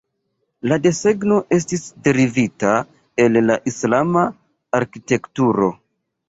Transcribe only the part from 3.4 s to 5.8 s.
la Islama arkitekturo.